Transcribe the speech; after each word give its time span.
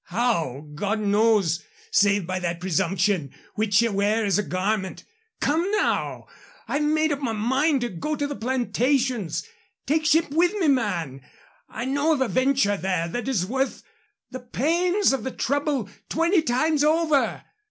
How, 0.05 0.65
God 0.73 0.99
knows, 0.99 1.63
save 1.91 2.25
by 2.25 2.39
that 2.39 2.59
presumption 2.59 3.29
which 3.53 3.83
ye 3.83 3.89
wear 3.89 4.25
as 4.25 4.39
a 4.39 4.41
garment. 4.41 5.03
Come, 5.39 5.69
now, 5.73 6.25
I've 6.67 6.81
made 6.81 7.11
up 7.11 7.19
my 7.19 7.33
mind 7.33 7.81
to 7.81 7.89
go 7.89 8.15
to 8.15 8.25
the 8.25 8.35
Plantations. 8.35 9.47
Take 9.85 10.07
ship 10.07 10.31
with 10.31 10.55
me, 10.55 10.69
man. 10.69 11.21
I 11.69 11.85
know 11.85 12.13
of 12.13 12.19
a 12.21 12.27
venture 12.27 12.77
there 12.77 13.07
that 13.09 13.27
is 13.27 13.45
worth 13.45 13.83
the 14.31 14.39
pains 14.39 15.13
of 15.13 15.23
the 15.23 15.29
trouble 15.29 15.87
twenty 16.09 16.41
times 16.41 16.83
over. 16.83 17.43